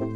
Herkese 0.00 0.12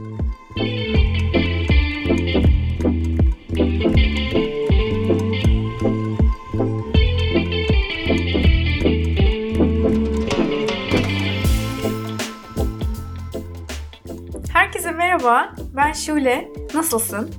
merhaba, 14.92 15.54
ben 15.76 15.92
Şule. 15.92 16.48
Nasılsın? 16.74 17.34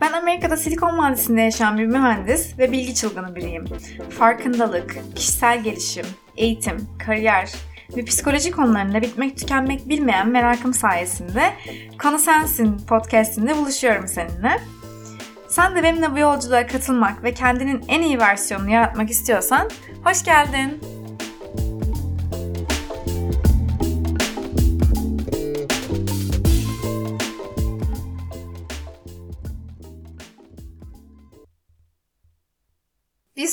Ben 0.00 0.12
Amerika'da 0.12 0.56
Silikon 0.56 0.98
Vadisi'nde 0.98 1.40
yaşayan 1.40 1.78
bir 1.78 1.86
mühendis 1.86 2.58
ve 2.58 2.72
bilgi 2.72 2.94
çılgını 2.94 3.36
biriyim. 3.36 3.64
Farkındalık, 4.10 4.96
kişisel 5.14 5.62
gelişim, 5.62 6.06
eğitim, 6.36 6.88
kariyer 7.06 7.67
ve 7.96 8.04
psikoloji 8.04 8.50
konularında 8.50 9.02
bitmek 9.02 9.38
tükenmek 9.38 9.88
bilmeyen 9.88 10.28
merakım 10.28 10.74
sayesinde 10.74 11.52
Konu 12.02 12.18
Sensin 12.18 12.78
podcastinde 12.78 13.56
buluşuyorum 13.56 14.08
seninle. 14.08 14.60
Sen 15.48 15.76
de 15.76 15.82
benimle 15.82 16.12
bu 16.12 16.18
yolculuğa 16.18 16.66
katılmak 16.66 17.24
ve 17.24 17.34
kendinin 17.34 17.84
en 17.88 18.02
iyi 18.02 18.18
versiyonunu 18.18 18.70
yaratmak 18.70 19.10
istiyorsan 19.10 19.70
hoş 20.04 20.24
geldin. 20.24 20.97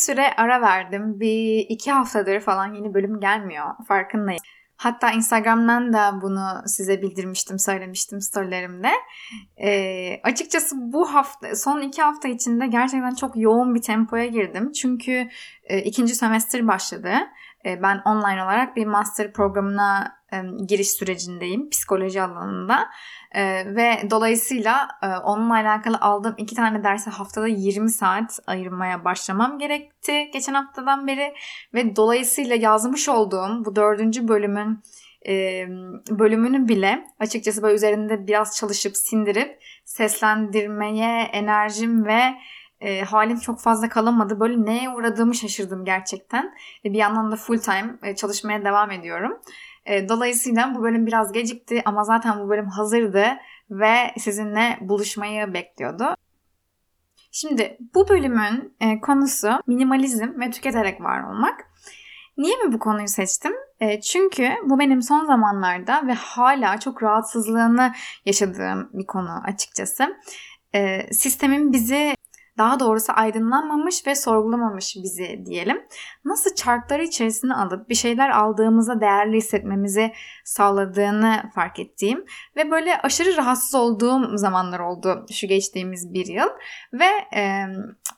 Süre 0.05 0.33
ara 0.37 0.61
verdim. 0.61 1.19
Bir 1.19 1.65
iki 1.69 1.91
haftadır 1.91 2.39
falan 2.39 2.73
yeni 2.73 2.93
bölüm 2.93 3.19
gelmiyor. 3.19 3.65
Farkındayım. 3.87 4.41
Hatta 4.77 5.11
Instagram'dan 5.11 5.93
da 5.93 6.19
bunu 6.21 6.61
size 6.65 7.01
bildirmiştim, 7.01 7.59
söylemiştim 7.59 8.21
storylerimde. 8.21 8.91
Ee, 9.57 10.19
açıkçası 10.23 10.75
bu 10.77 11.13
hafta, 11.13 11.55
son 11.55 11.81
iki 11.81 12.01
hafta 12.01 12.27
içinde 12.27 12.67
gerçekten 12.67 13.15
çok 13.15 13.37
yoğun 13.37 13.75
bir 13.75 13.81
tempoya 13.81 14.25
girdim. 14.25 14.71
Çünkü 14.71 15.27
e, 15.63 15.81
ikinci 15.81 16.15
semestr 16.15 16.67
başladı. 16.67 17.13
E, 17.65 17.81
ben 17.81 18.01
online 18.05 18.43
olarak 18.43 18.75
bir 18.75 18.85
master 18.85 19.33
programına 19.33 20.15
giriş 20.67 20.91
sürecindeyim 20.91 21.69
psikoloji 21.69 22.21
alanında. 22.21 22.89
Ee, 23.35 23.75
ve 23.75 23.97
dolayısıyla 24.09 24.87
e, 25.03 25.07
onunla 25.07 25.53
alakalı 25.53 25.97
aldığım 26.01 26.35
iki 26.37 26.55
tane 26.55 26.83
derse 26.83 27.11
haftada 27.11 27.47
20 27.47 27.89
saat 27.89 28.39
ayırmaya 28.47 29.05
başlamam 29.05 29.59
gerekti 29.59 30.29
geçen 30.33 30.53
haftadan 30.53 31.07
beri. 31.07 31.33
Ve 31.73 31.95
dolayısıyla 31.95 32.55
yazmış 32.55 33.09
olduğum 33.09 33.65
bu 33.65 33.75
dördüncü 33.75 34.27
bölümün 34.27 34.79
bölümünü 36.09 36.67
bile 36.67 37.05
açıkçası 37.19 37.63
böyle 37.63 37.75
üzerinde 37.75 38.27
biraz 38.27 38.57
çalışıp 38.57 38.97
sindirip 38.97 39.59
seslendirmeye 39.85 41.21
enerjim 41.21 42.05
ve 42.05 42.21
e, 42.81 43.01
halim 43.01 43.39
çok 43.39 43.59
fazla 43.59 43.89
kalamadı. 43.89 44.39
Böyle 44.39 44.65
neye 44.65 44.89
uğradığımı 44.89 45.35
şaşırdım 45.35 45.85
gerçekten. 45.85 46.53
E, 46.85 46.93
bir 46.93 46.97
yandan 46.97 47.31
da 47.31 47.35
full 47.35 47.57
time 47.57 47.97
e, 48.03 48.15
çalışmaya 48.15 48.65
devam 48.65 48.91
ediyorum. 48.91 49.39
E, 49.85 50.09
dolayısıyla 50.09 50.75
bu 50.75 50.83
bölüm 50.83 51.05
biraz 51.05 51.31
gecikti 51.31 51.81
ama 51.85 52.03
zaten 52.03 52.39
bu 52.39 52.49
bölüm 52.49 52.67
hazırdı 52.67 53.25
ve 53.69 53.95
sizinle 54.17 54.77
buluşmayı 54.81 55.53
bekliyordu. 55.53 56.05
Şimdi 57.31 57.77
bu 57.95 58.09
bölümün 58.09 58.75
e, 58.79 59.01
konusu 59.01 59.49
minimalizm 59.67 60.39
ve 60.39 60.51
tüketerek 60.51 61.01
var 61.01 61.23
olmak. 61.23 61.71
Niye 62.37 62.57
mi 62.57 62.73
bu 62.73 62.79
konuyu 62.79 63.07
seçtim? 63.07 63.53
E, 63.79 64.01
çünkü 64.01 64.49
bu 64.65 64.79
benim 64.79 65.01
son 65.01 65.25
zamanlarda 65.25 66.07
ve 66.07 66.13
hala 66.13 66.79
çok 66.79 67.03
rahatsızlığını 67.03 67.93
yaşadığım 68.25 68.89
bir 68.93 69.05
konu 69.05 69.41
açıkçası. 69.43 70.15
E, 70.75 71.13
sistemin 71.13 71.73
bizi 71.73 72.14
daha 72.57 72.79
doğrusu 72.79 73.13
aydınlanmamış 73.15 74.07
ve 74.07 74.15
sorgulamamış 74.15 74.95
bizi 75.03 75.43
diyelim. 75.45 75.85
Nasıl 76.25 76.55
çarkları 76.55 77.03
içerisine 77.03 77.53
alıp 77.53 77.89
bir 77.89 77.95
şeyler 77.95 78.29
aldığımızda 78.29 79.01
değerli 79.01 79.37
hissetmemizi 79.37 80.13
sağladığını 80.43 81.51
fark 81.55 81.79
ettiğim 81.79 82.25
ve 82.55 82.71
böyle 82.71 82.97
aşırı 83.01 83.37
rahatsız 83.37 83.75
olduğum 83.75 84.37
zamanlar 84.37 84.79
oldu 84.79 85.25
şu 85.31 85.47
geçtiğimiz 85.47 86.13
bir 86.13 86.25
yıl. 86.25 86.49
Ve 86.93 87.37
e, 87.39 87.65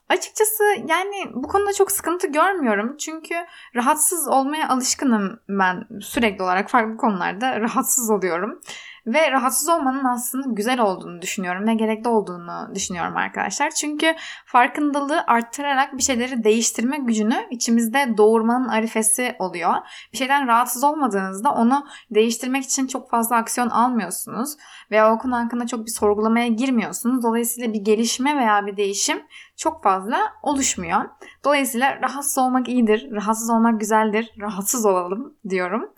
açıkçası 0.09 0.63
yani 0.87 1.31
bu 1.33 1.47
konuda 1.47 1.73
çok 1.73 1.91
sıkıntı 1.91 2.27
görmüyorum. 2.27 2.97
Çünkü 2.97 3.35
rahatsız 3.75 4.27
olmaya 4.27 4.69
alışkınım 4.69 5.39
ben 5.49 5.87
sürekli 6.01 6.43
olarak 6.43 6.69
farklı 6.69 6.97
konularda 6.97 7.61
rahatsız 7.61 8.09
oluyorum. 8.09 8.59
Ve 9.07 9.31
rahatsız 9.31 9.69
olmanın 9.69 10.03
aslında 10.03 10.47
güzel 10.49 10.79
olduğunu 10.79 11.21
düşünüyorum 11.21 11.67
ve 11.67 11.73
gerekli 11.73 12.07
olduğunu 12.09 12.75
düşünüyorum 12.75 13.17
arkadaşlar. 13.17 13.69
Çünkü 13.69 14.15
farkındalığı 14.45 15.23
arttırarak 15.27 15.97
bir 15.97 16.03
şeyleri 16.03 16.43
değiştirme 16.43 16.97
gücünü 16.97 17.47
içimizde 17.49 18.13
doğurmanın 18.17 18.67
arifesi 18.67 19.35
oluyor. 19.39 19.73
Bir 20.13 20.17
şeyden 20.17 20.47
rahatsız 20.47 20.83
olmadığınızda 20.83 21.53
onu 21.53 21.87
değiştirmek 22.11 22.63
için 22.63 22.87
çok 22.87 23.09
fazla 23.09 23.35
aksiyon 23.35 23.69
almıyorsunuz. 23.69 24.55
Veya 24.91 25.13
o 25.13 25.17
konu 25.17 25.35
hakkında 25.35 25.67
çok 25.67 25.85
bir 25.85 25.91
sorgulamaya 25.91 26.47
girmiyorsunuz. 26.47 27.23
Dolayısıyla 27.23 27.73
bir 27.73 27.81
gelişme 27.81 28.37
veya 28.37 28.65
bir 28.65 28.77
değişim 28.77 29.21
çok 29.55 29.83
fazla 29.83 30.19
oluşmuyor. 30.43 31.01
Dolayısıyla 31.45 32.01
rahatsız 32.01 32.37
olmak 32.37 32.69
iyidir, 32.69 33.11
rahatsız 33.11 33.49
olmak 33.49 33.79
güzeldir, 33.79 34.33
rahatsız 34.39 34.85
olalım 34.85 35.33
diyorum. 35.49 35.89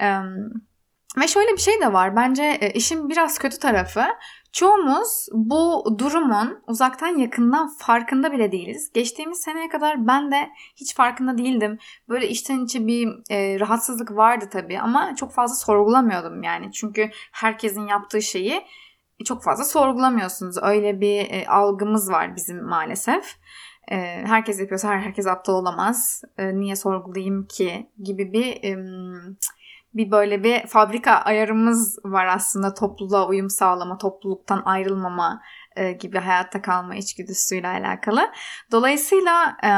Ee, 0.00 0.18
ve 1.20 1.28
şöyle 1.28 1.52
bir 1.52 1.60
şey 1.60 1.80
de 1.80 1.92
var. 1.92 2.16
Bence 2.16 2.42
e, 2.42 2.70
işin 2.72 3.08
biraz 3.08 3.38
kötü 3.38 3.58
tarafı. 3.58 4.04
Çoğumuz 4.52 5.28
bu 5.32 5.84
durumun 5.98 6.62
uzaktan 6.66 7.18
yakından 7.18 7.68
farkında 7.78 8.32
bile 8.32 8.52
değiliz. 8.52 8.92
Geçtiğimiz 8.94 9.40
seneye 9.40 9.68
kadar 9.68 10.06
ben 10.06 10.32
de 10.32 10.50
hiç 10.76 10.94
farkında 10.94 11.38
değildim. 11.38 11.78
Böyle 12.08 12.28
içten 12.28 12.64
içe 12.64 12.86
bir 12.86 13.08
e, 13.30 13.60
rahatsızlık 13.60 14.16
vardı 14.16 14.48
tabii 14.52 14.80
ama 14.80 15.14
çok 15.16 15.32
fazla 15.32 15.54
sorgulamıyordum 15.54 16.42
yani. 16.42 16.72
Çünkü 16.72 17.10
herkesin 17.32 17.86
yaptığı 17.86 18.22
şeyi 18.22 18.62
çok 19.24 19.42
fazla 19.42 19.64
sorgulamıyorsunuz. 19.64 20.56
Öyle 20.62 21.00
bir 21.00 21.30
e, 21.30 21.46
algımız 21.48 22.10
var 22.10 22.36
bizim 22.36 22.64
maalesef. 22.64 23.36
E, 23.90 23.96
herkes 24.26 24.60
yapıyorsa 24.60 24.88
her 24.88 24.98
herkes 24.98 25.26
aptal 25.26 25.54
olamaz. 25.54 26.22
E, 26.38 26.54
niye 26.54 26.76
sorgulayayım 26.76 27.46
ki 27.46 27.90
gibi 28.02 28.32
bir... 28.32 28.64
E, 28.64 28.76
bir 29.94 30.10
böyle 30.10 30.44
bir 30.44 30.66
fabrika 30.66 31.12
ayarımız 31.12 31.98
var 32.04 32.26
aslında 32.26 32.74
topluluğa 32.74 33.28
uyum 33.28 33.50
sağlama, 33.50 33.98
topluluktan 33.98 34.62
ayrılmama 34.64 35.42
e, 35.76 35.92
gibi 35.92 36.18
hayatta 36.18 36.62
kalma 36.62 36.94
içgüdüsüyle 36.94 37.68
alakalı. 37.68 38.30
Dolayısıyla 38.72 39.56
e, 39.64 39.70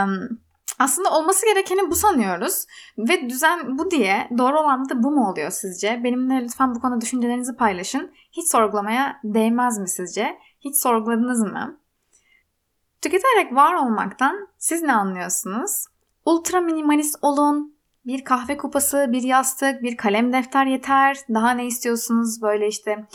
aslında 0.78 1.10
olması 1.10 1.46
gerekeni 1.46 1.90
bu 1.90 1.94
sanıyoruz 1.94 2.66
ve 2.98 3.30
düzen 3.30 3.78
bu 3.78 3.90
diye 3.90 4.28
doğru 4.38 4.60
olan 4.60 4.88
da 4.88 5.02
bu 5.02 5.10
mu 5.10 5.30
oluyor 5.30 5.50
sizce? 5.50 6.00
Benimle 6.04 6.44
lütfen 6.44 6.74
bu 6.74 6.80
konuda 6.80 7.00
düşüncelerinizi 7.00 7.56
paylaşın. 7.56 8.12
Hiç 8.32 8.48
sorgulamaya 8.48 9.20
değmez 9.24 9.78
mi 9.78 9.88
sizce? 9.88 10.38
Hiç 10.60 10.76
sorguladınız 10.76 11.40
mı? 11.42 11.78
Tüketerek 13.02 13.54
var 13.54 13.74
olmaktan 13.74 14.48
siz 14.58 14.82
ne 14.82 14.92
anlıyorsunuz? 14.94 15.86
Ultra 16.24 16.60
minimalist 16.60 17.18
olun, 17.22 17.73
bir 18.06 18.24
kahve 18.24 18.56
kupası, 18.56 19.06
bir 19.12 19.22
yastık, 19.22 19.82
bir 19.82 19.96
kalem 19.96 20.32
defter 20.32 20.66
yeter. 20.66 21.16
Daha 21.34 21.50
ne 21.50 21.66
istiyorsunuz? 21.66 22.42
Böyle 22.42 22.68
işte 22.68 23.06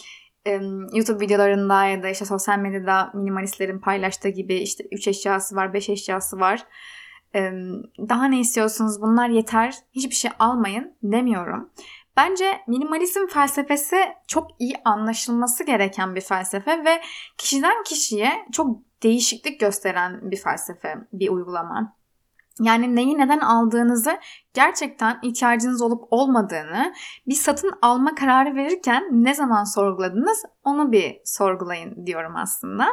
YouTube 0.93 1.25
videolarında 1.25 1.85
ya 1.85 2.03
da 2.03 2.09
işte 2.09 2.25
sosyal 2.25 2.59
medyada 2.59 3.11
minimalistlerin 3.13 3.79
paylaştığı 3.79 4.29
gibi 4.29 4.55
işte 4.55 4.83
3 4.91 5.07
eşyası 5.07 5.55
var, 5.55 5.73
5 5.73 5.89
eşyası 5.89 6.39
var. 6.39 6.65
Daha 8.09 8.25
ne 8.25 8.39
istiyorsunuz? 8.39 9.01
Bunlar 9.01 9.29
yeter. 9.29 9.75
Hiçbir 9.93 10.15
şey 10.15 10.31
almayın 10.39 10.93
demiyorum. 11.03 11.69
Bence 12.17 12.61
minimalizm 12.67 13.27
felsefesi 13.27 13.97
çok 14.27 14.47
iyi 14.59 14.73
anlaşılması 14.85 15.63
gereken 15.63 16.15
bir 16.15 16.21
felsefe 16.21 16.85
ve 16.85 17.01
kişiden 17.37 17.83
kişiye 17.83 18.31
çok 18.51 18.77
değişiklik 19.03 19.59
gösteren 19.59 20.31
bir 20.31 20.37
felsefe, 20.37 20.95
bir 21.13 21.29
uygulama. 21.29 21.98
Yani 22.59 22.95
neyi 22.95 23.17
neden 23.17 23.39
aldığınızı 23.39 24.17
gerçekten 24.53 25.19
ihtiyacınız 25.21 25.81
olup 25.81 26.03
olmadığını 26.11 26.93
bir 27.27 27.35
satın 27.35 27.71
alma 27.81 28.15
kararı 28.15 28.55
verirken 28.55 29.03
ne 29.11 29.33
zaman 29.33 29.63
sorguladınız 29.63 30.43
onu 30.63 30.91
bir 30.91 31.21
sorgulayın 31.25 32.05
diyorum 32.05 32.35
aslında. 32.35 32.87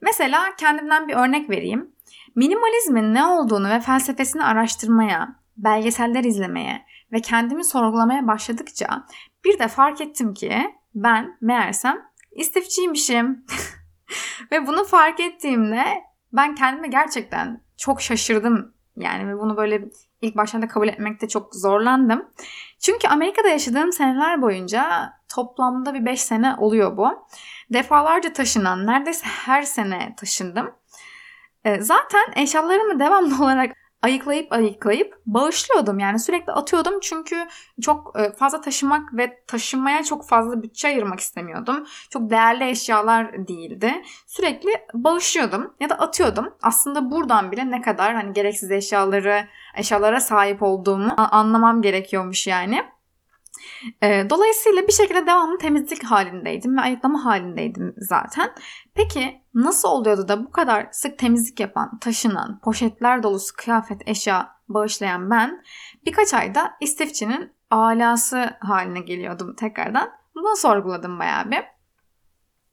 Mesela 0.00 0.56
kendimden 0.58 1.08
bir 1.08 1.14
örnek 1.14 1.50
vereyim. 1.50 1.92
Minimalizmin 2.36 3.14
ne 3.14 3.24
olduğunu 3.24 3.70
ve 3.70 3.80
felsefesini 3.80 4.44
araştırmaya, 4.44 5.36
belgeseller 5.56 6.24
izlemeye 6.24 6.86
ve 7.12 7.20
kendimi 7.20 7.64
sorgulamaya 7.64 8.26
başladıkça 8.26 9.06
bir 9.44 9.58
de 9.58 9.68
fark 9.68 10.00
ettim 10.00 10.34
ki 10.34 10.52
ben 10.94 11.36
meğersem 11.40 12.02
istifçiymişim. 12.32 13.46
ve 14.52 14.66
bunu 14.66 14.84
fark 14.84 15.20
ettiğimde 15.20 15.84
ben 16.32 16.54
kendime 16.54 16.88
gerçekten 16.88 17.62
çok 17.82 18.02
şaşırdım 18.02 18.74
yani 18.96 19.28
ve 19.28 19.38
bunu 19.38 19.56
böyle 19.56 19.84
ilk 20.20 20.36
başlarda 20.36 20.68
kabul 20.68 20.88
etmekte 20.88 21.28
çok 21.28 21.54
zorlandım. 21.54 22.28
Çünkü 22.78 23.08
Amerika'da 23.08 23.48
yaşadığım 23.48 23.92
seneler 23.92 24.42
boyunca 24.42 25.12
toplamda 25.34 25.94
bir 25.94 26.06
5 26.06 26.22
sene 26.22 26.54
oluyor 26.58 26.96
bu. 26.96 27.26
Defalarca 27.72 28.32
taşınan, 28.32 28.86
neredeyse 28.86 29.26
her 29.26 29.62
sene 29.62 30.14
taşındım. 30.16 30.70
E, 31.64 31.80
zaten 31.80 32.32
eşyalarımı 32.36 33.00
devamlı 33.00 33.34
olarak 33.44 33.76
ayıklayıp 34.02 34.52
ayıklayıp 34.52 35.22
bağışlıyordum. 35.26 35.98
Yani 35.98 36.18
sürekli 36.18 36.52
atıyordum 36.52 37.00
çünkü 37.00 37.36
çok 37.82 38.20
e, 38.20 38.32
fazla 38.32 38.60
taşımak 38.60 39.16
ve 39.16 39.42
taşınmaya 39.46 40.04
çok 40.04 40.28
fazla 40.28 40.62
bütçe 40.62 40.88
ayırmak 40.88 41.20
istemiyordum. 41.20 41.86
Çok 42.10 42.30
değerli 42.30 42.68
eşyalar 42.68 43.48
değildi. 43.48 44.02
Sürekli 44.26 44.70
bağışlıyordum 44.94 45.74
ya 45.80 45.90
da 45.90 45.94
atıyordum. 45.94 46.54
Aslında 46.62 47.10
buradan 47.10 47.52
bile 47.52 47.70
ne 47.70 47.82
kadar 47.82 48.14
hani 48.14 48.32
gereksiz 48.32 48.70
eşyaları 48.70 49.48
eşyalara 49.76 50.20
sahip 50.20 50.62
olduğumu 50.62 51.14
anlamam 51.16 51.82
gerekiyormuş 51.82 52.46
yani. 52.46 52.84
E, 54.02 54.30
dolayısıyla 54.30 54.86
bir 54.88 54.92
şekilde 54.92 55.26
devamlı 55.26 55.58
temizlik 55.58 56.04
halindeydim 56.04 56.76
ve 56.76 56.80
ayıklama 56.80 57.24
halindeydim 57.24 57.94
zaten. 57.96 58.50
Peki 58.94 59.42
nasıl 59.54 59.88
oluyordu 59.88 60.28
da 60.28 60.44
bu 60.44 60.50
kadar 60.50 60.88
sık 60.92 61.18
temizlik 61.18 61.60
yapan, 61.60 61.98
taşınan, 61.98 62.60
poşetler 62.64 63.22
dolusu 63.22 63.56
kıyafet, 63.56 64.08
eşya 64.08 64.56
bağışlayan 64.68 65.30
ben 65.30 65.62
birkaç 66.06 66.34
ayda 66.34 66.72
istifçinin 66.80 67.52
alası 67.70 68.56
haline 68.60 69.00
geliyordum 69.00 69.54
tekrardan. 69.54 70.10
Bunu 70.34 70.56
sorguladım 70.56 71.18
bayağı 71.18 71.50
bir. 71.50 71.64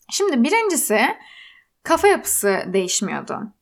Şimdi 0.09 0.43
birincisi 0.43 1.01
kafa 1.83 2.07
yapısı 2.07 2.63
değişmiyordu. 2.67 3.53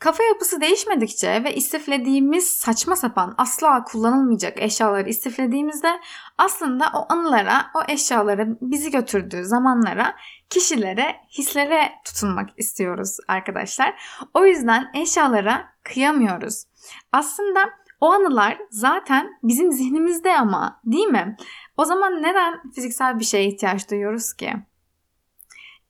Kafa 0.00 0.22
yapısı 0.22 0.60
değişmedikçe 0.60 1.44
ve 1.44 1.54
istiflediğimiz 1.54 2.50
saçma 2.50 2.96
sapan 2.96 3.34
asla 3.38 3.84
kullanılmayacak 3.84 4.62
eşyaları 4.62 5.08
istiflediğimizde 5.08 6.00
aslında 6.38 6.84
o 6.94 7.12
anılara, 7.12 7.66
o 7.74 7.80
eşyaların 7.88 8.58
bizi 8.60 8.90
götürdüğü 8.90 9.44
zamanlara, 9.44 10.16
kişilere, 10.50 11.16
hislere 11.38 11.92
tutunmak 12.04 12.48
istiyoruz 12.56 13.16
arkadaşlar. 13.28 14.02
O 14.34 14.46
yüzden 14.46 14.90
eşyalara 14.94 15.68
kıyamıyoruz. 15.82 16.64
Aslında 17.12 17.60
o 18.00 18.12
anılar 18.12 18.58
zaten 18.70 19.38
bizim 19.42 19.72
zihnimizde 19.72 20.38
ama 20.38 20.80
değil 20.84 21.08
mi? 21.08 21.36
O 21.76 21.84
zaman 21.84 22.22
neden 22.22 22.70
fiziksel 22.74 23.18
bir 23.18 23.24
şeye 23.24 23.48
ihtiyaç 23.48 23.90
duyuyoruz 23.90 24.32
ki? 24.32 24.52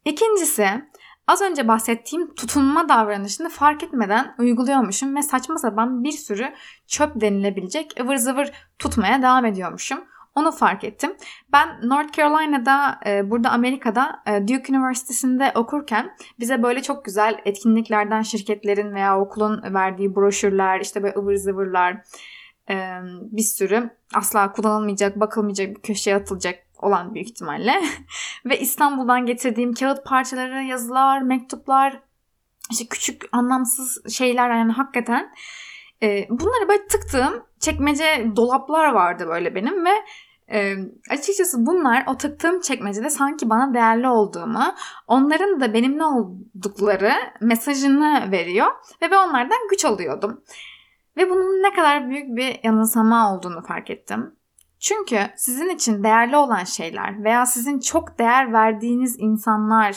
İkincisi 0.04 0.82
Az 1.30 1.42
önce 1.42 1.68
bahsettiğim 1.68 2.34
tutunma 2.34 2.88
davranışını 2.88 3.48
fark 3.48 3.82
etmeden 3.82 4.34
uyguluyormuşum 4.38 5.16
ve 5.16 5.22
saçma 5.22 5.58
sapan 5.58 6.04
bir 6.04 6.12
sürü 6.12 6.52
çöp 6.86 7.20
denilebilecek 7.20 8.00
ıvır 8.00 8.16
zıvır 8.16 8.52
tutmaya 8.78 9.22
devam 9.22 9.44
ediyormuşum. 9.44 9.98
Onu 10.34 10.52
fark 10.52 10.84
ettim. 10.84 11.16
Ben 11.52 11.68
North 11.82 12.12
Carolina'da, 12.12 13.00
e, 13.06 13.30
burada 13.30 13.50
Amerika'da 13.50 14.22
e, 14.26 14.48
Duke 14.48 14.72
Üniversitesi'nde 14.72 15.52
okurken 15.54 16.16
bize 16.40 16.62
böyle 16.62 16.82
çok 16.82 17.04
güzel 17.04 17.40
etkinliklerden 17.44 18.22
şirketlerin 18.22 18.94
veya 18.94 19.20
okulun 19.20 19.74
verdiği 19.74 20.16
broşürler, 20.16 20.80
işte 20.80 21.02
böyle 21.02 21.14
ıvır 21.18 21.34
zıvırlar, 21.34 21.96
e, 22.70 22.74
bir 23.12 23.42
sürü 23.42 23.90
asla 24.14 24.52
kullanılmayacak, 24.52 25.20
bakılmayacak 25.20 25.68
bir 25.68 25.82
köşeye 25.82 26.16
atılacak 26.16 26.69
olan 26.82 27.14
büyük 27.14 27.28
ihtimalle. 27.28 27.82
Ve 28.46 28.60
İstanbul'dan 28.60 29.26
getirdiğim 29.26 29.74
kağıt 29.74 30.04
parçaları, 30.04 30.62
yazılar, 30.62 31.22
mektuplar, 31.22 32.00
işte 32.70 32.86
küçük 32.90 33.22
anlamsız 33.32 34.14
şeyler 34.14 34.50
yani 34.50 34.72
hakikaten. 34.72 35.32
E, 36.02 36.26
bunları 36.30 36.68
böyle 36.68 36.86
tıktığım 36.86 37.46
çekmece 37.60 38.26
dolaplar 38.36 38.92
vardı 38.92 39.28
böyle 39.28 39.54
benim 39.54 39.84
ve 39.84 39.90
e, 40.52 40.74
açıkçası 41.10 41.66
bunlar 41.66 42.04
o 42.06 42.16
tıktığım 42.16 42.60
çekmecede 42.60 43.10
sanki 43.10 43.50
bana 43.50 43.74
değerli 43.74 44.08
olduğumu, 44.08 44.74
onların 45.06 45.60
da 45.60 45.74
benimle 45.74 46.04
oldukları 46.04 47.12
mesajını 47.40 48.28
veriyor 48.30 48.66
ve 49.02 49.10
ben 49.10 49.28
onlardan 49.28 49.68
güç 49.70 49.84
alıyordum. 49.84 50.40
Ve 51.16 51.30
bunun 51.30 51.62
ne 51.62 51.72
kadar 51.74 52.10
büyük 52.10 52.36
bir 52.36 52.60
yanılsama 52.62 53.34
olduğunu 53.34 53.62
fark 53.62 53.90
ettim. 53.90 54.36
Çünkü 54.80 55.20
sizin 55.36 55.68
için 55.68 56.04
değerli 56.04 56.36
olan 56.36 56.64
şeyler 56.64 57.24
veya 57.24 57.46
sizin 57.46 57.78
çok 57.78 58.18
değer 58.18 58.52
verdiğiniz 58.52 59.16
insanlar, 59.18 59.96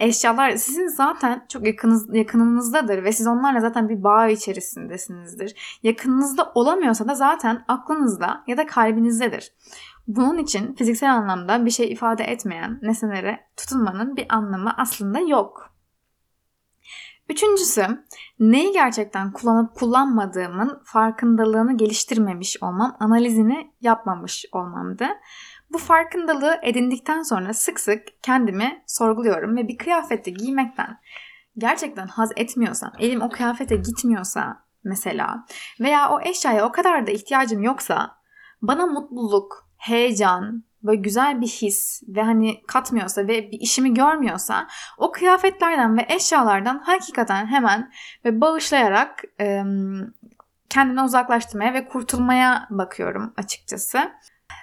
eşyalar 0.00 0.56
sizin 0.56 0.86
zaten 0.86 1.46
çok 1.48 1.66
yakınız, 1.66 2.14
yakınınızdadır 2.14 3.04
ve 3.04 3.12
siz 3.12 3.26
onlarla 3.26 3.60
zaten 3.60 3.88
bir 3.88 4.02
bağ 4.02 4.28
içerisindesinizdir. 4.28 5.78
Yakınınızda 5.82 6.52
olamıyorsa 6.54 7.08
da 7.08 7.14
zaten 7.14 7.64
aklınızda 7.68 8.44
ya 8.46 8.56
da 8.56 8.66
kalbinizdedir. 8.66 9.52
Bunun 10.06 10.38
için 10.38 10.74
fiziksel 10.74 11.14
anlamda 11.14 11.64
bir 11.64 11.70
şey 11.70 11.92
ifade 11.92 12.24
etmeyen 12.24 12.78
nesnelere 12.82 13.40
tutunmanın 13.56 14.16
bir 14.16 14.26
anlamı 14.28 14.74
aslında 14.76 15.20
yok. 15.20 15.71
Üçüncüsü, 17.28 18.04
neyi 18.40 18.72
gerçekten 18.72 19.32
kullanıp 19.32 19.74
kullanmadığımın 19.74 20.82
farkındalığını 20.84 21.76
geliştirmemiş 21.76 22.62
olmam, 22.62 22.96
analizini 23.00 23.72
yapmamış 23.80 24.44
olmamdı. 24.52 25.06
Bu 25.72 25.78
farkındalığı 25.78 26.58
edindikten 26.62 27.22
sonra 27.22 27.54
sık 27.54 27.80
sık 27.80 28.02
kendimi 28.22 28.82
sorguluyorum 28.86 29.56
ve 29.56 29.68
bir 29.68 29.78
kıyafeti 29.78 30.34
giymekten 30.34 30.98
gerçekten 31.58 32.06
haz 32.06 32.30
etmiyorsam, 32.36 32.92
elim 32.98 33.22
o 33.22 33.30
kıyafete 33.30 33.76
gitmiyorsa 33.76 34.64
mesela 34.84 35.46
veya 35.80 36.10
o 36.10 36.20
eşyaya 36.20 36.66
o 36.66 36.72
kadar 36.72 37.06
da 37.06 37.10
ihtiyacım 37.10 37.62
yoksa 37.62 38.16
bana 38.62 38.86
mutluluk, 38.86 39.68
heyecan, 39.76 40.64
böyle 40.82 41.00
güzel 41.00 41.40
bir 41.40 41.46
his 41.46 42.02
ve 42.08 42.22
hani 42.22 42.62
katmıyorsa 42.66 43.22
ve 43.22 43.50
bir 43.52 43.60
işimi 43.60 43.94
görmüyorsa 43.94 44.68
o 44.98 45.12
kıyafetlerden 45.12 45.98
ve 45.98 46.06
eşyalardan 46.08 46.78
hakikaten 46.78 47.46
hemen 47.46 47.92
ve 48.24 48.40
bağışlayarak 48.40 49.22
e, 49.40 49.62
kendini 50.68 51.02
uzaklaştırmaya 51.02 51.74
ve 51.74 51.88
kurtulmaya 51.88 52.66
bakıyorum 52.70 53.32
açıkçası. 53.36 53.98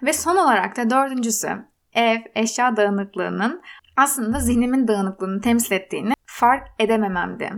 Ve 0.03 0.13
son 0.13 0.35
olarak 0.35 0.77
da 0.77 0.89
dördüncüsü 0.89 1.65
ev, 1.93 2.17
eşya 2.35 2.77
dağınıklığının 2.77 3.61
aslında 3.97 4.39
zihnimin 4.39 4.87
dağınıklığını 4.87 5.41
temsil 5.41 5.71
ettiğini 5.71 6.13
fark 6.25 6.67
edemememdi. 6.79 7.53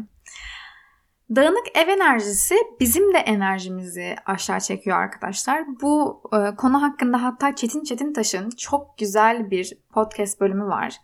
Dağınık 1.36 1.78
ev 1.78 1.88
enerjisi 1.88 2.56
bizim 2.80 3.14
de 3.14 3.18
enerjimizi 3.18 4.16
aşağı 4.26 4.60
çekiyor 4.60 4.98
arkadaşlar. 4.98 5.82
Bu 5.82 6.22
e, 6.34 6.56
konu 6.56 6.82
hakkında 6.82 7.24
hatta 7.24 7.56
Çetin 7.56 7.84
Çetin 7.84 8.14
Taş'ın 8.14 8.50
çok 8.50 8.98
güzel 8.98 9.52
bir 9.52 9.74
podcast 9.94 10.42
bölümü 10.42 10.66
var. 10.66 10.96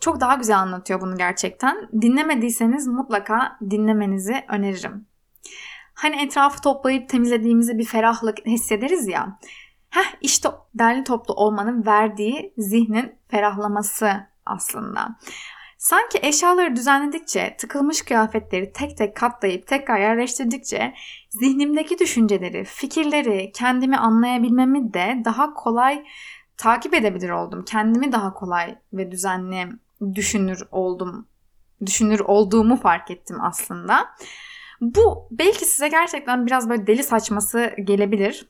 Çok 0.00 0.20
daha 0.20 0.34
güzel 0.34 0.58
anlatıyor 0.58 1.00
bunu 1.00 1.16
gerçekten. 1.16 1.88
Dinlemediyseniz 2.02 2.86
mutlaka 2.86 3.58
dinlemenizi 3.70 4.44
öneririm. 4.48 5.06
Hani 5.94 6.22
etrafı 6.22 6.60
toplayıp 6.60 7.08
temizlediğimizde 7.08 7.78
bir 7.78 7.84
ferahlık 7.84 8.46
hissederiz 8.46 9.08
ya. 9.08 9.38
Heh 9.90 10.16
işte 10.20 10.48
derli 10.74 11.04
toplu 11.04 11.34
olmanın 11.34 11.86
verdiği 11.86 12.54
zihnin 12.58 13.14
ferahlaması 13.28 14.10
aslında. 14.46 15.16
Sanki 15.80 16.18
eşyaları 16.22 16.76
düzenledikçe, 16.76 17.56
tıkılmış 17.58 18.02
kıyafetleri 18.02 18.72
tek 18.72 18.96
tek 18.96 19.16
katlayıp 19.16 19.66
tekrar 19.66 20.00
yerleştirdikçe 20.00 20.94
zihnimdeki 21.30 21.98
düşünceleri, 21.98 22.64
fikirleri, 22.64 23.52
kendimi 23.54 23.96
anlayabilmemi 23.96 24.94
de 24.94 25.22
daha 25.24 25.54
kolay 25.54 26.04
takip 26.56 26.94
edebilir 26.94 27.30
oldum. 27.30 27.64
Kendimi 27.64 28.12
daha 28.12 28.34
kolay 28.34 28.78
ve 28.92 29.10
düzenli 29.10 29.68
düşünür 30.14 30.62
oldum. 30.70 31.26
Düşünür 31.86 32.20
olduğumu 32.20 32.76
fark 32.76 33.10
ettim 33.10 33.36
aslında. 33.40 34.10
Bu 34.80 35.28
belki 35.30 35.64
size 35.64 35.88
gerçekten 35.88 36.46
biraz 36.46 36.68
böyle 36.68 36.86
deli 36.86 37.04
saçması 37.04 37.74
gelebilir. 37.84 38.48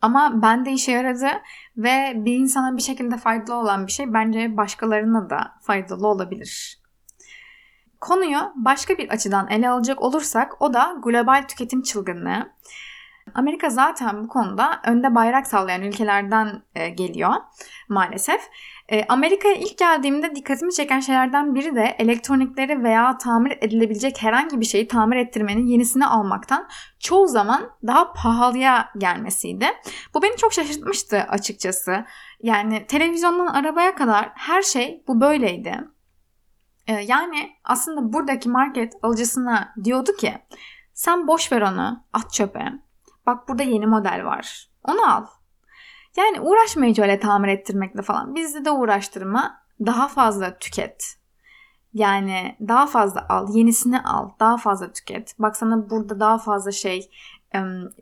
Ama 0.00 0.42
bende 0.42 0.72
işe 0.72 0.92
yaradı 0.92 1.28
ve 1.76 2.12
bir 2.16 2.34
insana 2.34 2.76
bir 2.76 2.82
şekilde 2.82 3.16
faydalı 3.16 3.56
olan 3.56 3.86
bir 3.86 3.92
şey 3.92 4.12
bence 4.12 4.56
başkalarına 4.56 5.30
da 5.30 5.52
faydalı 5.60 6.06
olabilir. 6.06 6.78
Konuyu 8.00 8.38
başka 8.54 8.98
bir 8.98 9.08
açıdan 9.08 9.50
ele 9.50 9.68
alacak 9.68 10.02
olursak 10.02 10.62
o 10.62 10.74
da 10.74 10.96
global 11.04 11.44
tüketim 11.48 11.82
çılgınlığı. 11.82 12.52
Amerika 13.34 13.70
zaten 13.70 14.24
bu 14.24 14.28
konuda 14.28 14.80
önde 14.86 15.14
bayrak 15.14 15.46
sallayan 15.46 15.82
ülkelerden 15.82 16.62
e, 16.74 16.88
geliyor 16.88 17.32
maalesef. 17.88 18.40
E, 18.88 19.04
Amerika'ya 19.04 19.54
ilk 19.54 19.78
geldiğimde 19.78 20.34
dikkatimi 20.34 20.72
çeken 20.72 21.00
şeylerden 21.00 21.54
biri 21.54 21.76
de 21.76 21.96
elektronikleri 21.98 22.82
veya 22.82 23.18
tamir 23.18 23.58
edilebilecek 23.60 24.22
herhangi 24.22 24.60
bir 24.60 24.64
şeyi 24.64 24.88
tamir 24.88 25.16
ettirmenin 25.16 25.66
yenisini 25.66 26.06
almaktan 26.06 26.68
çoğu 26.98 27.26
zaman 27.28 27.70
daha 27.86 28.12
pahalıya 28.12 28.90
gelmesiydi. 28.98 29.66
Bu 30.14 30.22
beni 30.22 30.36
çok 30.36 30.52
şaşırtmıştı 30.52 31.18
açıkçası. 31.28 32.04
Yani 32.42 32.86
televizyondan 32.86 33.46
arabaya 33.46 33.94
kadar 33.94 34.30
her 34.34 34.62
şey 34.62 35.04
bu 35.08 35.20
böyleydi. 35.20 35.80
E, 36.86 36.92
yani 36.92 37.50
aslında 37.64 38.12
buradaki 38.12 38.48
market 38.48 38.92
alıcısına 39.02 39.74
diyordu 39.84 40.10
ki 40.16 40.34
sen 40.94 41.26
boş 41.26 41.52
ver 41.52 41.62
onu 41.62 42.04
at 42.12 42.32
çöpe. 42.32 42.72
Bak 43.26 43.48
burada 43.48 43.62
yeni 43.62 43.86
model 43.86 44.24
var. 44.24 44.68
Onu 44.84 45.12
al. 45.14 45.26
Yani 46.16 46.40
uğraşma 46.40 46.84
hiç 46.84 46.98
öyle 46.98 47.20
tamir 47.20 47.48
ettirmekle 47.48 48.02
falan. 48.02 48.34
Bizde 48.34 48.64
de 48.64 48.70
uğraştırma. 48.70 49.62
Daha 49.86 50.08
fazla 50.08 50.58
tüket. 50.58 51.16
Yani 51.94 52.56
daha 52.60 52.86
fazla 52.86 53.26
al, 53.28 53.54
yenisini 53.54 54.00
al, 54.00 54.30
daha 54.40 54.56
fazla 54.56 54.92
tüket. 54.92 55.34
Bak 55.38 55.56
sana 55.56 55.90
burada 55.90 56.20
daha 56.20 56.38
fazla 56.38 56.72
şey 56.72 57.10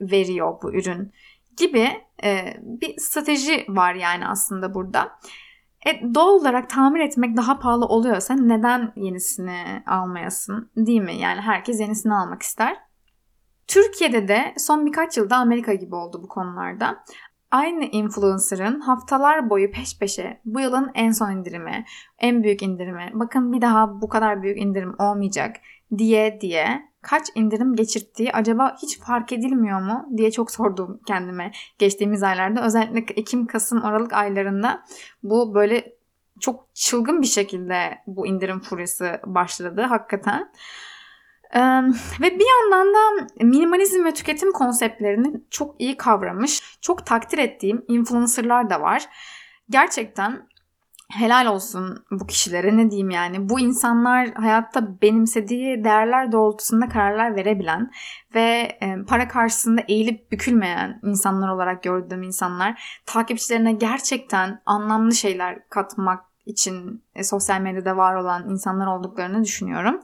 veriyor 0.01 0.61
bu 0.63 0.73
ürün 0.73 1.11
gibi 1.57 1.91
e, 2.23 2.57
bir 2.63 2.97
strateji 2.97 3.65
var 3.69 3.93
yani 3.93 4.27
aslında 4.27 4.73
burada. 4.73 5.19
E, 5.85 6.13
doğal 6.15 6.27
olarak 6.27 6.69
tamir 6.69 6.99
etmek 6.99 7.37
daha 7.37 7.59
pahalı 7.59 7.85
oluyorsa 7.85 8.33
neden 8.33 8.93
yenisini 8.95 9.83
almayasın 9.87 10.71
değil 10.77 11.01
mi? 11.01 11.15
Yani 11.15 11.41
herkes 11.41 11.79
yenisini 11.79 12.13
almak 12.13 12.41
ister. 12.41 12.77
Türkiye'de 13.71 14.27
de 14.27 14.53
son 14.57 14.85
birkaç 14.85 15.17
yılda 15.17 15.37
Amerika 15.37 15.73
gibi 15.73 15.95
oldu 15.95 16.23
bu 16.23 16.27
konularda. 16.27 17.03
Aynı 17.51 17.85
influencer'ın 17.85 18.79
haftalar 18.79 19.49
boyu 19.49 19.71
peş 19.71 19.99
peşe 19.99 20.41
bu 20.45 20.59
yılın 20.59 20.91
en 20.95 21.11
son 21.11 21.31
indirimi, 21.31 21.85
en 22.19 22.43
büyük 22.43 22.61
indirimi, 22.61 23.11
bakın 23.13 23.53
bir 23.53 23.61
daha 23.61 24.01
bu 24.01 24.09
kadar 24.09 24.43
büyük 24.43 24.61
indirim 24.61 24.95
olmayacak 24.99 25.55
diye 25.97 26.41
diye 26.41 26.89
kaç 27.01 27.27
indirim 27.35 27.75
geçirttiği 27.75 28.31
acaba 28.31 28.75
hiç 28.81 28.99
fark 28.99 29.31
edilmiyor 29.31 29.81
mu 29.81 30.09
diye 30.17 30.31
çok 30.31 30.51
sordum 30.51 30.99
kendime 31.07 31.51
geçtiğimiz 31.79 32.23
aylarda. 32.23 32.65
Özellikle 32.65 33.15
Ekim, 33.15 33.47
Kasım, 33.47 33.85
Aralık 33.85 34.13
aylarında 34.13 34.83
bu 35.23 35.53
böyle 35.53 35.95
çok 36.39 36.65
çılgın 36.73 37.21
bir 37.21 37.27
şekilde 37.27 37.97
bu 38.07 38.27
indirim 38.27 38.59
furyası 38.59 39.21
başladı 39.25 39.81
hakikaten. 39.81 40.51
Ve 42.21 42.39
bir 42.39 42.45
yandan 42.61 42.93
da 42.93 43.27
minimalizm 43.43 44.05
ve 44.05 44.13
tüketim 44.13 44.51
konseptlerini 44.51 45.41
çok 45.49 45.81
iyi 45.81 45.97
kavramış, 45.97 46.77
çok 46.81 47.05
takdir 47.05 47.37
ettiğim 47.37 47.85
influencerlar 47.87 48.69
da 48.69 48.81
var. 48.81 49.05
Gerçekten 49.69 50.51
helal 51.11 51.45
olsun 51.45 52.05
bu 52.11 52.27
kişilere 52.27 52.77
ne 52.77 52.91
diyeyim 52.91 53.09
yani. 53.09 53.49
Bu 53.49 53.59
insanlar 53.59 54.33
hayatta 54.33 55.01
benimsediği 55.01 55.83
değerler 55.83 56.31
doğrultusunda 56.31 56.89
kararlar 56.89 57.35
verebilen 57.35 57.91
ve 58.35 58.79
para 59.07 59.27
karşısında 59.27 59.81
eğilip 59.87 60.31
bükülmeyen 60.31 60.99
insanlar 61.03 61.49
olarak 61.49 61.83
gördüğüm 61.83 62.23
insanlar 62.23 63.01
takipçilerine 63.05 63.71
gerçekten 63.73 64.61
anlamlı 64.65 65.15
şeyler 65.15 65.69
katmak 65.69 66.30
için 66.45 67.03
e, 67.15 67.23
sosyal 67.23 67.61
medyada 67.61 67.97
var 67.97 68.15
olan 68.15 68.49
insanlar 68.49 68.87
olduklarını 68.87 69.43
düşünüyorum. 69.43 70.01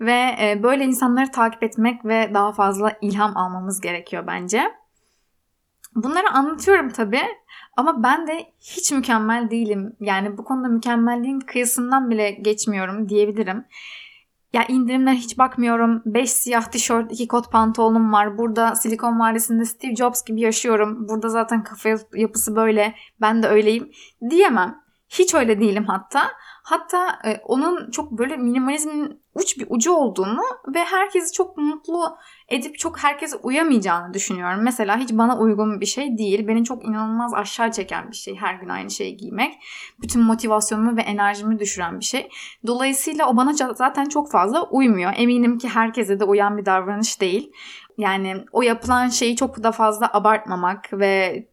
Ve 0.00 0.36
e, 0.40 0.62
böyle 0.62 0.84
insanları 0.84 1.30
takip 1.30 1.62
etmek 1.62 2.04
ve 2.04 2.30
daha 2.34 2.52
fazla 2.52 2.92
ilham 3.00 3.36
almamız 3.36 3.80
gerekiyor 3.80 4.26
bence. 4.26 4.62
Bunları 5.94 6.30
anlatıyorum 6.30 6.88
tabii 6.88 7.22
ama 7.76 8.02
ben 8.02 8.26
de 8.26 8.46
hiç 8.60 8.92
mükemmel 8.92 9.50
değilim. 9.50 9.96
Yani 10.00 10.38
bu 10.38 10.44
konuda 10.44 10.68
mükemmelliğin 10.68 11.40
kıyısından 11.40 12.10
bile 12.10 12.30
geçmiyorum 12.30 13.08
diyebilirim. 13.08 13.64
Ya 14.52 14.66
indirimler 14.68 15.14
hiç 15.14 15.38
bakmıyorum. 15.38 16.02
5 16.06 16.32
siyah 16.32 16.62
tişört, 16.62 17.12
2 17.12 17.28
kot 17.28 17.52
pantolonum 17.52 18.12
var. 18.12 18.38
Burada 18.38 18.74
Silikon 18.74 19.20
Vadisi'nde 19.20 19.64
Steve 19.64 19.96
Jobs 19.96 20.24
gibi 20.24 20.40
yaşıyorum. 20.40 21.08
Burada 21.08 21.28
zaten 21.28 21.64
kafa 21.64 21.88
yapısı 22.14 22.56
böyle. 22.56 22.94
Ben 23.20 23.42
de 23.42 23.48
öyleyim 23.48 23.90
diyemem. 24.30 24.87
Hiç 25.08 25.34
öyle 25.34 25.60
değilim 25.60 25.84
hatta. 25.84 26.30
Hatta 26.64 27.18
e, 27.24 27.40
onun 27.44 27.90
çok 27.90 28.12
böyle 28.12 28.36
minimalizmin 28.36 29.22
uç 29.34 29.58
bir 29.58 29.66
ucu 29.70 29.92
olduğunu 29.92 30.40
ve 30.74 30.84
herkesi 30.84 31.32
çok 31.32 31.56
mutlu 31.56 32.16
edip 32.48 32.78
çok 32.78 32.98
herkese 32.98 33.36
uyamayacağını 33.36 34.14
düşünüyorum. 34.14 34.60
Mesela 34.62 34.98
hiç 34.98 35.12
bana 35.12 35.38
uygun 35.38 35.80
bir 35.80 35.86
şey 35.86 36.18
değil. 36.18 36.48
Beni 36.48 36.64
çok 36.64 36.84
inanılmaz 36.84 37.34
aşağı 37.34 37.72
çeken 37.72 38.10
bir 38.10 38.16
şey 38.16 38.36
her 38.36 38.54
gün 38.54 38.68
aynı 38.68 38.90
şeyi 38.90 39.16
giymek. 39.16 39.54
Bütün 40.00 40.22
motivasyonumu 40.22 40.96
ve 40.96 41.02
enerjimi 41.02 41.58
düşüren 41.58 42.00
bir 42.00 42.04
şey. 42.04 42.28
Dolayısıyla 42.66 43.28
o 43.28 43.36
bana 43.36 43.52
zaten 43.74 44.04
çok 44.04 44.30
fazla 44.30 44.62
uymuyor. 44.62 45.12
Eminim 45.16 45.58
ki 45.58 45.68
herkese 45.68 46.20
de 46.20 46.24
uyan 46.24 46.56
bir 46.56 46.66
davranış 46.66 47.20
değil. 47.20 47.52
Yani 47.98 48.44
o 48.52 48.62
yapılan 48.62 49.08
şeyi 49.08 49.36
çok 49.36 49.62
da 49.62 49.72
fazla 49.72 50.10
abartmamak 50.12 50.92
ve 50.92 51.46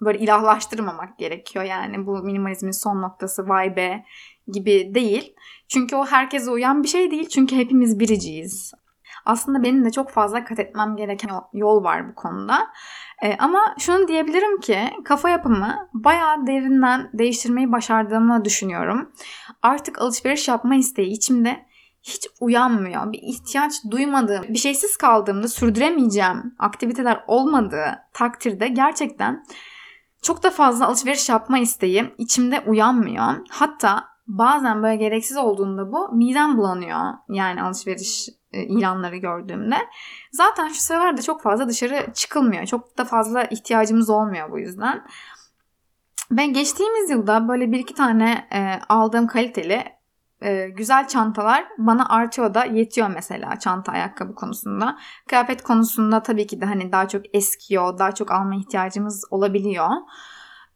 böyle 0.00 0.18
ilahlaştırmamak 0.18 1.18
gerekiyor. 1.18 1.64
Yani 1.64 2.06
bu 2.06 2.18
minimalizmin 2.18 2.72
son 2.72 3.02
noktası 3.02 3.48
vay 3.48 3.76
be 3.76 4.04
gibi 4.48 4.94
değil. 4.94 5.34
Çünkü 5.68 5.96
o 5.96 6.06
herkese 6.06 6.50
uyan 6.50 6.82
bir 6.82 6.88
şey 6.88 7.10
değil. 7.10 7.28
Çünkü 7.28 7.56
hepimiz 7.56 8.00
biriciyiz. 8.00 8.72
Aslında 9.26 9.62
benim 9.62 9.84
de 9.84 9.90
çok 9.90 10.10
fazla 10.10 10.44
kat 10.44 10.58
etmem 10.58 10.96
gereken 10.96 11.30
yol 11.52 11.84
var 11.84 12.08
bu 12.08 12.14
konuda. 12.14 12.66
E, 13.22 13.36
ama 13.38 13.74
şunu 13.78 14.08
diyebilirim 14.08 14.60
ki 14.60 14.78
kafa 15.04 15.28
yapımı 15.28 15.88
bayağı 15.94 16.46
derinden 16.46 17.10
değiştirmeyi 17.12 17.72
başardığımı 17.72 18.44
düşünüyorum. 18.44 19.12
Artık 19.62 19.98
alışveriş 19.98 20.48
yapma 20.48 20.74
isteği 20.74 21.10
içimde 21.10 21.66
hiç 22.04 22.26
uyanmıyor. 22.40 23.12
Bir 23.12 23.22
ihtiyaç 23.22 23.72
duymadığım, 23.90 24.44
bir 24.48 24.58
şeysiz 24.58 24.96
kaldığımda 24.96 25.48
sürdüremeyeceğim 25.48 26.54
aktiviteler 26.58 27.24
olmadığı 27.26 27.98
takdirde 28.12 28.68
gerçekten 28.68 29.44
çok 30.22 30.42
da 30.42 30.50
fazla 30.50 30.86
alışveriş 30.86 31.28
yapma 31.28 31.58
isteği 31.58 32.14
içimde 32.18 32.60
uyanmıyor. 32.60 33.34
Hatta 33.50 34.04
bazen 34.26 34.82
böyle 34.82 34.96
gereksiz 34.96 35.36
olduğunda 35.36 35.92
bu 35.92 36.08
midem 36.12 36.56
bulanıyor. 36.56 37.00
Yani 37.28 37.62
alışveriş 37.62 38.28
e, 38.52 38.62
ilanları 38.62 39.16
gördüğümde. 39.16 39.76
Zaten 40.32 40.68
şu 40.68 40.80
sıralarda 40.80 41.22
çok 41.22 41.42
fazla 41.42 41.68
dışarı 41.68 42.12
çıkılmıyor. 42.14 42.66
Çok 42.66 42.98
da 42.98 43.04
fazla 43.04 43.44
ihtiyacımız 43.44 44.10
olmuyor 44.10 44.50
bu 44.50 44.58
yüzden. 44.58 45.06
Ben 46.30 46.52
geçtiğimiz 46.52 47.10
yılda 47.10 47.48
böyle 47.48 47.72
bir 47.72 47.78
iki 47.78 47.94
tane 47.94 48.48
e, 48.52 48.80
aldığım 48.88 49.26
kaliteli 49.26 49.84
e, 50.42 50.68
güzel 50.68 51.08
çantalar 51.08 51.64
bana 51.78 52.08
artıyor 52.08 52.54
da 52.54 52.64
yetiyor 52.64 53.08
mesela 53.08 53.58
çanta 53.58 53.92
ayakkabı 53.92 54.34
konusunda. 54.34 54.98
Kıyafet 55.28 55.62
konusunda 55.62 56.22
tabii 56.22 56.46
ki 56.46 56.60
de 56.60 56.64
hani 56.64 56.92
daha 56.92 57.08
çok 57.08 57.34
eskiyor, 57.34 57.98
daha 57.98 58.12
çok 58.12 58.30
alma 58.30 58.54
ihtiyacımız 58.54 59.24
olabiliyor. 59.30 59.88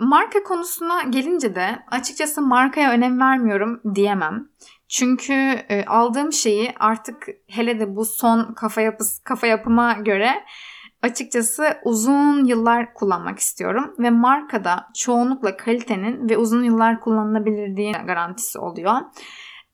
Marka 0.01 0.43
konusuna 0.43 1.03
gelince 1.03 1.55
de 1.55 1.83
açıkçası 1.91 2.43
markaya 2.43 2.91
önem 2.91 3.21
vermiyorum 3.21 3.81
diyemem. 3.95 4.49
Çünkü 4.89 5.33
e, 5.69 5.85
aldığım 5.85 6.33
şeyi 6.33 6.75
artık 6.81 7.27
hele 7.47 7.81
de 7.81 7.97
bu 7.97 8.05
son 8.05 8.55
kafa 8.55 8.81
yapısı 8.81 9.25
kafa 9.25 9.47
yapıma 9.47 9.93
göre 9.93 10.45
açıkçası 11.03 11.79
uzun 11.85 12.45
yıllar 12.45 12.95
kullanmak 12.95 13.39
istiyorum 13.39 13.95
ve 13.99 14.11
markada 14.11 14.89
çoğunlukla 14.95 15.57
kalitenin 15.57 16.29
ve 16.29 16.37
uzun 16.37 16.63
yıllar 16.63 17.01
kullanılabilirliği 17.01 17.93
garantisi 17.93 18.59
oluyor 18.59 18.93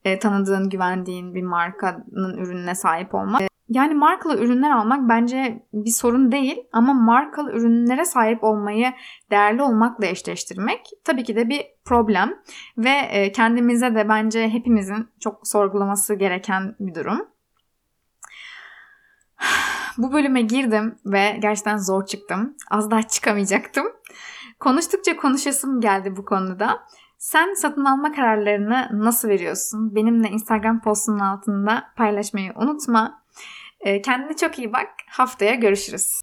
e, 0.05 0.19
tanıdığın, 0.19 0.69
güvendiğin 0.69 1.35
bir 1.35 1.43
markanın 1.43 2.37
ürününe 2.37 2.75
sahip 2.75 3.15
olmak. 3.15 3.41
E, 3.41 3.47
yani 3.69 3.93
markalı 3.93 4.37
ürünler 4.37 4.71
almak 4.71 5.09
bence 5.09 5.63
bir 5.73 5.91
sorun 5.91 6.31
değil 6.31 6.57
ama 6.71 6.93
markalı 6.93 7.51
ürünlere 7.51 8.05
sahip 8.05 8.43
olmayı 8.43 8.93
değerli 9.31 9.61
olmakla 9.61 10.05
eşleştirmek 10.05 10.89
tabii 11.03 11.23
ki 11.23 11.35
de 11.35 11.49
bir 11.49 11.61
problem 11.85 12.33
ve 12.77 12.89
e, 12.89 13.31
kendimize 13.31 13.95
de 13.95 14.09
bence 14.09 14.49
hepimizin 14.49 15.09
çok 15.19 15.47
sorgulaması 15.47 16.15
gereken 16.15 16.75
bir 16.79 16.95
durum. 16.95 17.27
Bu 19.97 20.13
bölüme 20.13 20.41
girdim 20.41 20.95
ve 21.05 21.37
gerçekten 21.41 21.77
zor 21.77 22.05
çıktım. 22.05 22.55
Az 22.71 22.91
daha 22.91 23.03
çıkamayacaktım. 23.03 23.85
Konuştukça 24.59 25.17
konuşasım 25.17 25.81
geldi 25.81 26.15
bu 26.17 26.25
konuda. 26.25 26.79
Sen 27.25 27.53
satın 27.53 27.85
alma 27.85 28.11
kararlarını 28.11 28.89
nasıl 28.93 29.29
veriyorsun? 29.29 29.95
Benimle 29.95 30.29
Instagram 30.29 30.81
postunun 30.81 31.19
altında 31.19 31.83
paylaşmayı 31.95 32.53
unutma. 32.55 33.23
Ee, 33.79 34.01
kendine 34.01 34.35
çok 34.35 34.59
iyi 34.59 34.73
bak. 34.73 34.89
Haftaya 35.09 35.55
görüşürüz. 35.55 36.21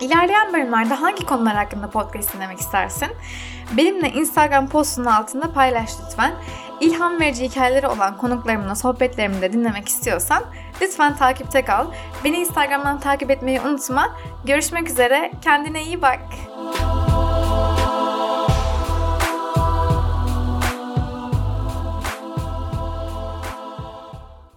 İlerleyen 0.00 0.52
bölümlerde 0.52 0.94
hangi 0.94 1.26
konular 1.26 1.54
hakkında 1.54 1.90
podcast 1.90 2.34
dinlemek 2.34 2.60
istersin? 2.60 3.08
Benimle 3.76 4.10
Instagram 4.10 4.68
postunun 4.68 5.06
altında 5.06 5.52
paylaş 5.52 5.90
lütfen. 6.04 6.34
İlham 6.80 7.20
verici 7.20 7.44
hikayeleri 7.44 7.86
olan 7.86 8.16
konuklarımla 8.16 8.74
sohbetlerimi 8.74 9.42
de 9.42 9.52
dinlemek 9.52 9.88
istiyorsan 9.88 10.42
lütfen 10.82 11.16
takipte 11.16 11.64
kal. 11.64 11.86
Beni 12.24 12.36
Instagram'dan 12.36 13.00
takip 13.00 13.30
etmeyi 13.30 13.60
unutma. 13.60 14.16
Görüşmek 14.44 14.90
üzere. 14.90 15.32
Kendine 15.42 15.82
iyi 15.82 16.02
bak. 16.02 16.20